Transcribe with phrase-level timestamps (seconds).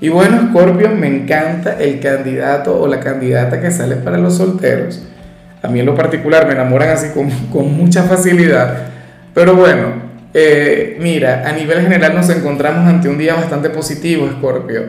[0.00, 5.02] Y bueno, Scorpio, me encanta el candidato o la candidata que sale para los solteros.
[5.62, 8.88] A mí en lo particular me enamoran así con, mucha facilidad.
[9.32, 9.94] Pero bueno,
[10.34, 14.82] eh, mira, a nivel general nos encontramos ante un día bastante positivo, Scorpio.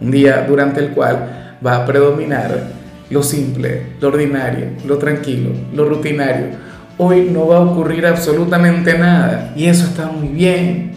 [0.00, 2.50] Un día durante el cual va a predominar
[3.08, 6.46] lo simple, lo ordinario, lo tranquilo, lo rutinario.
[6.98, 10.92] Hoy no va a ocurrir absolutamente nada y eso está muy bien.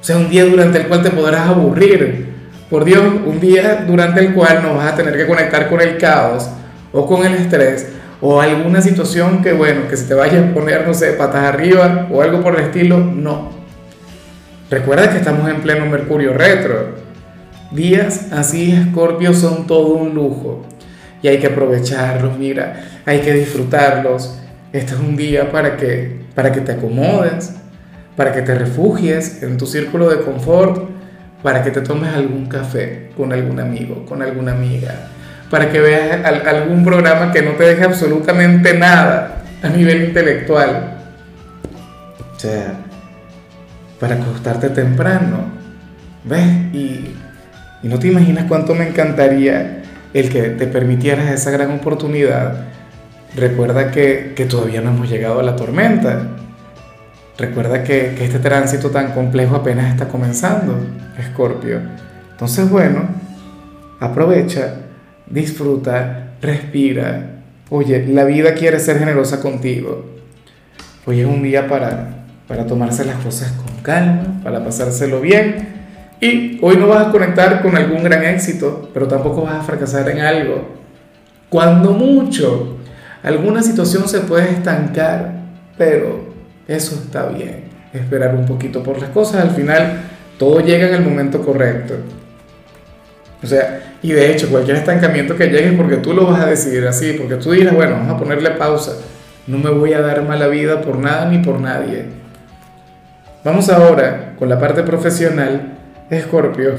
[0.00, 2.27] O sea, un día durante el cual te podrás aburrir
[2.70, 5.96] por Dios, un día durante el cual no vas a tener que conectar con el
[5.96, 6.50] caos
[6.92, 7.88] o con el estrés
[8.20, 12.08] o alguna situación que, bueno, que se te vaya a poner, no sé, patas arriba
[12.10, 13.50] o algo por el estilo, no.
[14.70, 16.96] Recuerda que estamos en pleno Mercurio retro.
[17.70, 20.64] Días así, Escorpio, son todo un lujo
[21.22, 24.38] y hay que aprovecharlos, mira, hay que disfrutarlos.
[24.72, 27.54] Este es un día para que, para que te acomodes,
[28.16, 30.97] para que te refugies en tu círculo de confort
[31.42, 34.94] para que te tomes algún café con algún amigo, con alguna amiga,
[35.50, 40.98] para que veas algún programa que no te deje absolutamente nada a nivel intelectual.
[42.34, 42.74] O sea,
[43.98, 45.46] para acostarte temprano,
[46.24, 46.46] ¿ves?
[46.72, 47.14] Y,
[47.82, 52.66] no te imaginas cuánto me encantaría el que te permitieras esa gran oportunidad.
[53.36, 56.26] Recuerda que todavía no hemos llegado a la tormenta.
[57.38, 60.76] Recuerda que, este tránsito tan complejo apenas está comenzando,
[61.16, 61.80] Escorpio.
[62.32, 63.08] Entonces, bueno,
[64.00, 64.74] aprovecha,
[65.24, 67.42] disfruta, respira.
[67.70, 70.04] Oye, la vida quiere ser generosa contigo.
[71.06, 75.68] Hoy es un día para, para tomarse las cosas con calma, para pasárselo bien.
[76.20, 80.08] Y hoy no vas a conectar con algún gran éxito, pero tampoco vas a fracasar
[80.08, 80.76] en algo.
[81.48, 82.78] Cuando mucho,
[83.22, 85.34] alguna situación se puede estancar,
[85.76, 86.27] pero
[86.68, 87.64] eso está bien.
[87.92, 89.42] Esperar un poquito por las cosas.
[89.42, 90.02] Al final,
[90.38, 91.94] todo llega en el momento correcto.
[93.42, 96.46] O sea, y de hecho, cualquier estancamiento que llegue es porque tú lo vas a
[96.46, 98.92] decidir así, porque tú dirás, bueno, vamos a ponerle pausa.
[99.46, 102.04] No me voy a dar mala vida por nada ni por nadie.
[103.42, 105.78] Vamos ahora con la parte profesional,
[106.10, 106.74] Escorpio.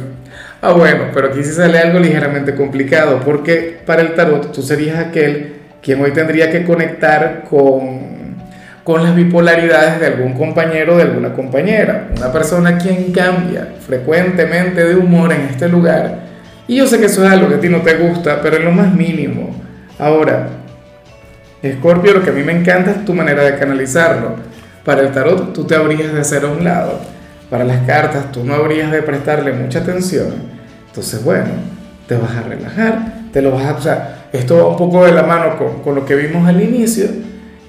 [0.61, 4.99] Ah, bueno, pero aquí sí sale algo ligeramente complicado, porque para el tarot tú serías
[4.99, 8.18] aquel quien hoy tendría que conectar con
[8.89, 12.09] con las bipolaridades de algún compañero o de alguna compañera.
[12.17, 16.21] Una persona quien cambia frecuentemente de humor en este lugar.
[16.67, 18.65] Y yo sé que eso es algo que a ti no te gusta, pero en
[18.65, 19.55] lo más mínimo.
[19.99, 20.47] Ahora,
[21.61, 24.37] Escorpio, lo que a mí me encanta es tu manera de canalizarlo.
[24.83, 26.99] Para el tarot tú te habrías de hacer a un lado.
[27.51, 30.33] Para las cartas tú no habrías de prestarle mucha atención.
[30.87, 31.51] Entonces, bueno,
[32.07, 34.15] te vas a relajar, te lo vas a...
[34.33, 37.05] O esto va un poco de la mano con, con lo que vimos al inicio.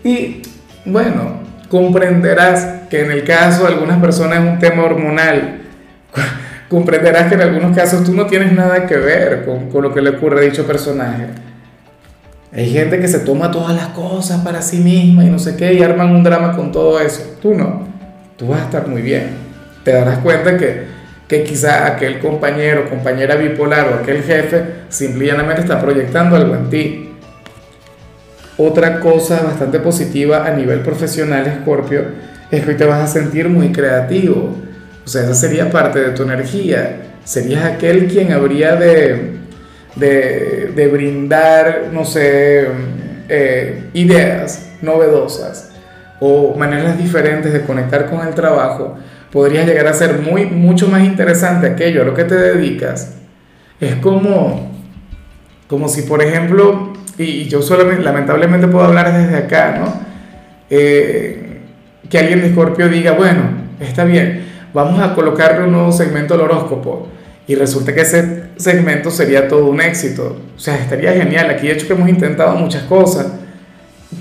[0.02, 0.40] Y
[0.84, 5.62] bueno, comprenderás que en el caso de algunas personas es un tema hormonal.
[6.68, 10.00] comprenderás que en algunos casos tú no tienes nada que ver con, con, lo que
[10.00, 11.26] le ocurre a dicho personaje.
[12.52, 15.74] Hay gente que se toma todas las cosas para sí misma y no sé qué
[15.74, 17.36] y arman un drama con todo eso.
[17.40, 17.88] Tú no.
[18.36, 19.30] Tú vas a estar muy bien.
[19.84, 20.86] Te darás cuenta que,
[21.28, 27.09] que quizá aquel compañero, compañera bipolar o aquel jefe simplemente está proyectando algo en ti
[28.60, 32.04] otra cosa bastante positiva a nivel profesional, Scorpio,
[32.50, 34.54] es que hoy te vas a sentir muy creativo.
[35.04, 36.96] O sea, esa sería parte de tu energía.
[37.24, 39.36] Serías aquel quien habría de,
[39.96, 42.66] de, brindar, no sé,
[43.28, 45.70] eh, ideas novedosas
[46.20, 48.96] o maneras diferentes de conectar con el trabajo.
[49.32, 53.14] Podrías llegar a ser muy, mucho más interesante aquello a lo que te dedicas.
[53.80, 54.70] Es como,
[55.66, 56.92] como si, por ejemplo,
[57.24, 59.92] y yo solamente, lamentablemente puedo hablar desde acá, ¿no?
[60.70, 61.60] Eh,
[62.08, 63.42] que alguien de Scorpio diga, bueno,
[63.78, 67.08] está bien, vamos a colocarle un nuevo segmento al horóscopo.
[67.46, 70.40] Y resulta que ese segmento sería todo un éxito.
[70.56, 71.50] O sea, estaría genial.
[71.50, 73.26] Aquí de hecho que hemos intentado muchas cosas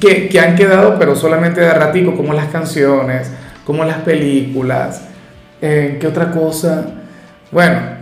[0.02, 3.30] que, que han quedado, pero solamente de ratico, como las canciones,
[3.66, 5.04] como las películas.
[5.62, 6.86] Eh, ¿Qué otra cosa?
[7.52, 7.99] Bueno,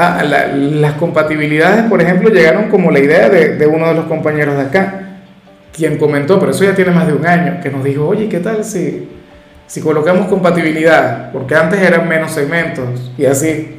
[0.00, 4.62] Ah, las compatibilidades, por ejemplo, llegaron como la idea de, uno de los compañeros de
[4.62, 5.18] acá,
[5.76, 8.38] quien comentó, pero eso ya tiene más de un año, que nos dijo, oye, ¿qué
[8.38, 9.08] tal si,
[9.66, 11.32] si colocamos compatibilidad?
[11.32, 13.76] Porque antes eran menos segmentos y así.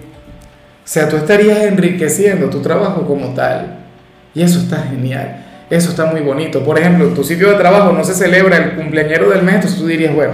[0.83, 3.77] O sea, tú estarías enriqueciendo tu trabajo como tal.
[4.35, 5.45] Y eso está genial.
[5.69, 6.65] Eso está muy bonito.
[6.65, 9.87] Por ejemplo, tu sitio de trabajo no se celebra el cumpleañero del mes, entonces tú
[9.87, 10.33] dirías, bueno,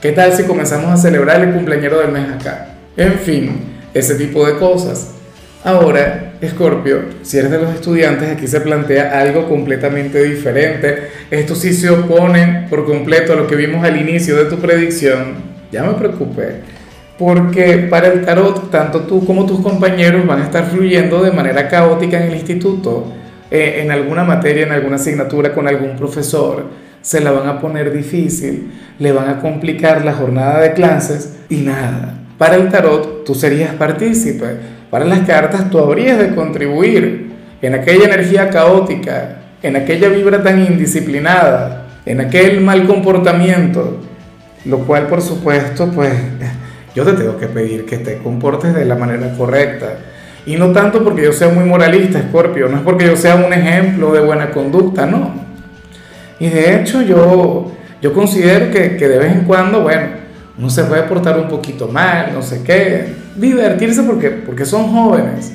[0.00, 2.68] ¿qué tal si comenzamos a celebrar el cumpleañero del mes acá?
[2.96, 3.60] En fin,
[3.92, 5.16] ese tipo de cosas.
[5.64, 11.08] Ahora, Escorpio, si eres de los estudiantes, aquí se plantea algo completamente diferente.
[11.30, 15.34] Esto sí se opone por completo a lo que vimos al inicio de tu predicción.
[15.72, 16.60] Ya me preocupé,
[17.18, 21.68] porque para el tarot, tanto tú como tus compañeros van a estar fluyendo de manera
[21.68, 23.12] caótica en el instituto
[23.50, 26.66] eh, en alguna materia, en alguna asignatura con algún profesor,
[27.00, 31.56] se la van a poner difícil, le van a complicar la jornada de clases y
[31.56, 32.14] nada.
[32.36, 37.30] Para el tarot tú serías partícipe, para las cartas tú habrías de contribuir
[37.60, 44.00] en aquella energía caótica, en aquella vibra tan indisciplinada, en aquel mal comportamiento,
[44.64, 46.12] lo cual por supuesto pues
[46.94, 49.98] yo te tengo que pedir que te comportes de la manera correcta
[50.46, 53.52] y no tanto porque yo sea muy moralista, Scorpio, no es porque yo sea un
[53.52, 55.34] ejemplo de buena conducta, no.
[56.40, 60.06] Y de hecho yo, yo considero que, que de vez en cuando, bueno,
[60.56, 65.54] uno se puede portar un poquito mal, no sé qué, divertirse porque, porque son jóvenes.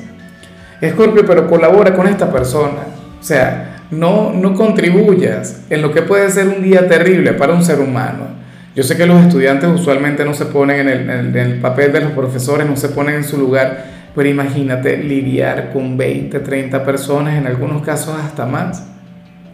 [0.83, 2.81] Scorpio, pero colabora con esta persona.
[3.19, 7.63] O sea, no, no contribuyas en lo que puede ser un día terrible para un
[7.63, 8.43] ser humano.
[8.75, 12.01] Yo sé que los estudiantes usualmente no se ponen en el, en el papel de
[12.01, 17.35] los profesores, no se ponen en su lugar, pero imagínate lidiar con 20, 30 personas,
[17.35, 18.87] en algunos casos hasta más,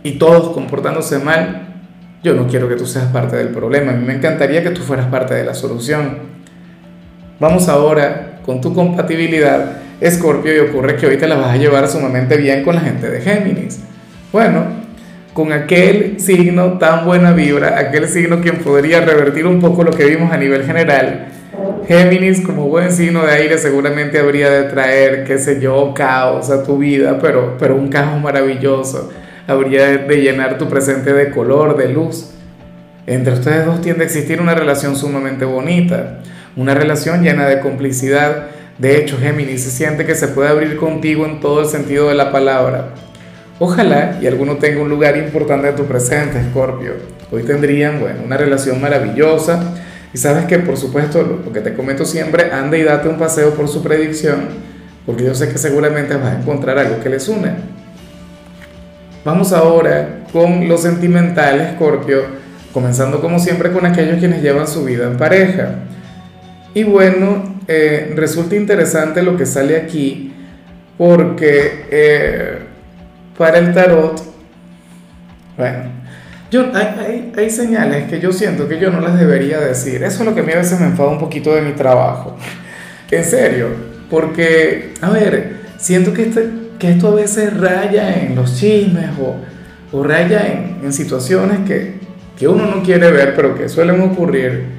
[0.03, 1.65] y todos comportándose mal.
[2.23, 4.81] Yo no quiero que tú seas parte del problema, a mí me encantaría que tú
[4.81, 6.38] fueras parte de la solución.
[7.39, 11.87] Vamos ahora con tu compatibilidad, Escorpio, y ocurre que hoy te la vas a llevar
[11.87, 13.79] sumamente bien con la gente de Géminis.
[14.33, 14.65] Bueno,
[15.33, 20.03] con aquel signo tan buena vibra, aquel signo quien podría revertir un poco lo que
[20.03, 21.27] vimos a nivel general,
[21.87, 26.63] Géminis, como buen signo de aire, seguramente habría de traer, qué sé yo, caos a
[26.63, 29.11] tu vida, pero, pero un caos maravilloso.
[29.47, 32.31] Habría de llenar tu presente de color, de luz.
[33.07, 36.19] Entre ustedes dos tiende a existir una relación sumamente bonita,
[36.59, 38.47] una relación llena de complicidad.
[38.77, 42.15] De hecho, Géminis se siente que se puede abrir contigo en todo el sentido de
[42.15, 42.89] la palabra.
[43.59, 46.95] Ojalá y alguno tenga un lugar importante en tu presente, Escorpio.
[47.31, 49.73] Hoy tendrían, bueno, una relación maravillosa
[50.13, 53.53] y sabes que, por supuesto, lo que te comento siempre, anda y date un paseo
[53.53, 54.49] por su predicción,
[55.05, 57.53] porque yo sé que seguramente vas a encontrar algo que les une.
[59.23, 62.23] Vamos ahora con lo sentimental, Escorpio,
[62.73, 65.85] comenzando como siempre con aquellos quienes llevan su vida en pareja.
[66.73, 70.33] Y bueno, eh, resulta interesante lo que sale aquí,
[70.97, 72.57] porque eh,
[73.37, 74.21] para el tarot,
[75.57, 75.79] bueno,
[76.73, 80.03] hay, hay, señales que yo siento que yo no las debería decir.
[80.03, 82.35] Eso es lo que a mí a veces me enfada un poquito de mi trabajo.
[83.11, 83.69] En serio,
[84.07, 89.35] porque, a ver, siento que, este, que esto a veces raya en los chismes o,
[89.91, 91.95] o raya en, en situaciones que,
[92.37, 94.78] que uno no quiere ver, pero que suelen ocurrir.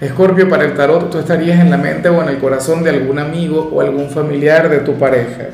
[0.00, 3.18] Escorpio, para el tarot tú estarías en la mente o en el corazón de algún
[3.18, 5.48] amigo o algún familiar de tu pareja.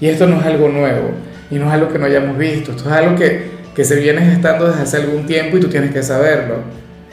[0.00, 1.10] Y esto no es algo nuevo
[1.50, 4.22] y no es algo que no hayamos visto, esto es algo que que se viene
[4.22, 6.62] gestando desde hace algún tiempo y tú tienes que saberlo,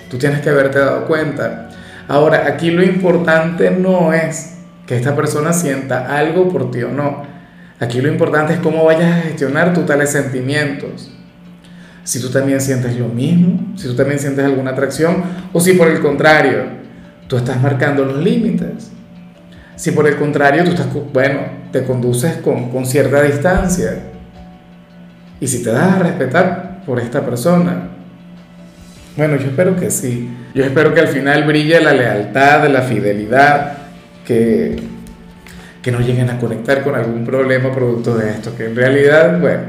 [0.09, 1.69] tú tienes que haberte dado cuenta.
[2.07, 4.53] Ahora, aquí lo importante no es
[4.87, 7.23] que esta persona sienta algo por ti o no.
[7.81, 11.11] Aquí lo importante es cómo vayas a gestionar tus tales sentimientos.
[12.03, 15.23] Si tú también sientes lo mismo, si tú también sientes alguna atracción,
[15.53, 16.63] o si por el contrario,
[17.27, 18.91] tú estás marcando los límites.
[19.75, 21.39] Si por el contrario, tú estás, bueno,
[21.71, 23.97] te conduces con, con cierta distancia
[25.39, 27.89] y si te das a respetar por esta persona.
[29.17, 30.29] Bueno, yo espero que sí.
[30.53, 33.77] Yo espero que al final brille la lealtad, la fidelidad,
[34.25, 34.77] que,
[35.81, 38.55] que no lleguen a conectar con algún problema producto de esto.
[38.55, 39.63] Que en realidad, bueno,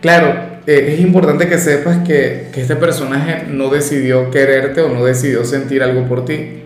[0.00, 5.04] claro, eh, es importante que sepas que, que, este personaje no decidió quererte o no
[5.04, 6.62] decidió sentir algo por ti.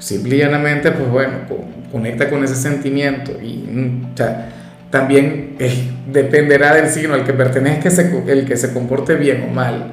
[0.00, 1.38] Simple y llanamente, pues bueno,
[1.92, 4.48] conecta con ese sentimiento y, mm, o sea,
[4.90, 7.88] también eh, dependerá del signo al que pertenezca
[8.26, 9.92] el que se comporte bien o mal.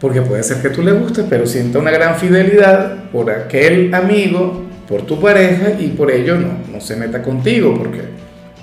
[0.00, 4.64] Porque puede ser que tú le gustes, pero sienta una gran fidelidad por aquel amigo,
[4.88, 8.02] por tu pareja, y por ello no, no se meta contigo, porque,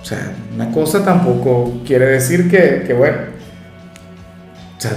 [0.01, 3.35] o sea, una cosa tampoco quiere decir que, que bueno,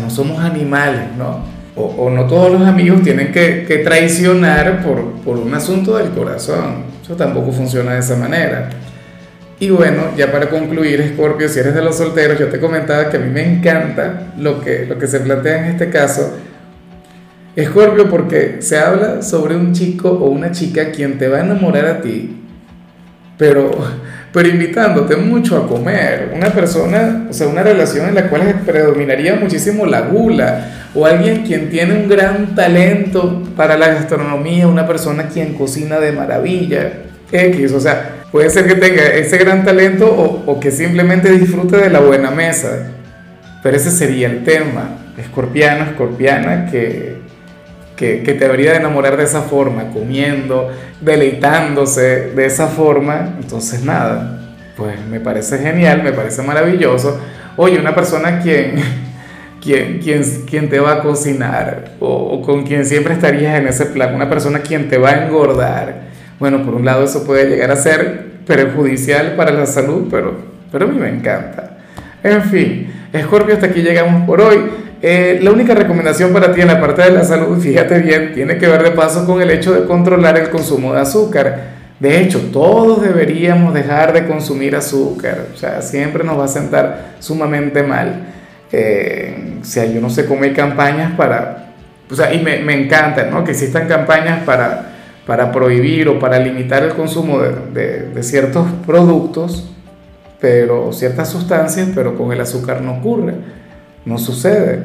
[0.00, 1.58] no somos animales, ¿no?
[1.80, 6.84] O, no todos los amigos tienen que, traicionar por, un asunto del corazón.
[7.02, 8.70] Eso tampoco funciona de esa manera.
[9.60, 13.16] Y bueno, ya para concluir, Scorpio, si eres de los solteros, yo te comentaba que
[13.16, 16.36] a mí me encanta lo que, se plantea en este caso.
[17.60, 21.86] Scorpio, porque se habla sobre un chico o una chica quien te va a enamorar
[21.86, 22.38] a ti,
[23.36, 23.70] pero,
[24.32, 26.32] pero invitándote mucho a comer.
[26.34, 31.44] Una persona, o sea, una relación en la cual predominaría muchísimo la gula, o alguien
[31.44, 36.92] quien tiene un gran talento para la gastronomía, una persona quien cocina de maravilla,
[37.30, 41.76] X, o sea, puede ser que tenga ese gran talento o, o que simplemente disfrute
[41.76, 42.88] de la buena mesa,
[43.62, 47.17] pero ese sería el tema, escorpiano, escorpiana, que
[47.98, 54.40] que, te debería de enamorar de esa forma, comiendo, deleitándose de esa forma, entonces nada,
[54.76, 57.20] pues me parece genial, me parece maravilloso.
[57.56, 58.76] Oye, una persona quien,
[59.60, 64.14] quien, quien, quien te va a cocinar o, con quien siempre estarías en ese plan,
[64.14, 66.08] una persona quien te va a engordar.
[66.38, 70.36] Bueno, por un lado eso puede llegar a ser perjudicial para la salud, pero,
[70.70, 71.78] pero a mí me encanta.
[72.22, 74.87] En fin, Escorpio, hasta aquí llegamos por hoy.
[75.00, 78.58] Eh, la única recomendación para ti en la parte de la salud, fíjate bien, tiene
[78.58, 81.78] que ver de paso con el hecho de controlar el consumo de azúcar.
[82.00, 85.46] De hecho, todos deberíamos dejar de consumir azúcar.
[85.54, 88.26] O sea, siempre nos va a sentar sumamente mal.
[88.72, 91.74] Eh, si hay uno se come campañas para...
[92.10, 93.44] O sea, y me, encanta, ¿no?
[93.44, 94.94] Que existan campañas para,
[95.26, 99.70] para prohibir o para limitar el consumo de, de ciertos productos,
[100.40, 103.34] pero ciertas sustancias, pero con el azúcar no ocurre
[104.08, 104.80] no sucede.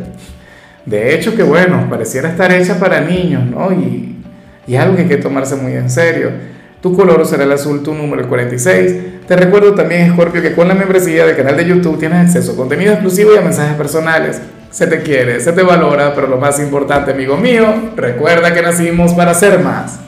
[0.86, 3.72] De hecho, que bueno, pareciera estar hecha para niños, ¿no?
[3.72, 4.18] Y,
[4.68, 6.32] y algo que hay que tomarse muy en serio.
[6.82, 9.26] Tu color será el azul, tu número el 46.
[9.26, 12.56] Te recuerdo también, Scorpio, que con la membresía del canal de YouTube tienes acceso a
[12.58, 14.42] contenido exclusivo y a mensajes personales.
[14.70, 19.14] Se te quiere, se te valora, pero lo más importante, amigo mío, recuerda que nacimos
[19.14, 20.00] para ser más.